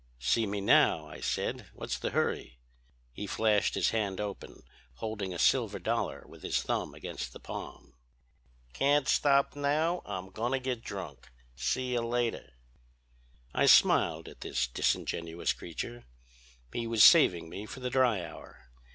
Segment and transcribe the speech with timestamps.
[0.17, 1.67] "'See me now,' I said.
[1.75, 2.57] 'What's the hurry?'
[3.13, 4.63] "He flashed his hand open,
[4.95, 7.93] holding a silver dollar with his thumb against the palm.
[8.73, 11.29] "'Can't stop now, I'm going to get drunk.
[11.55, 12.53] See you later.'
[13.53, 16.05] "I smiled at this disingenuous creature.
[16.73, 18.71] He was saving me for the dry hour.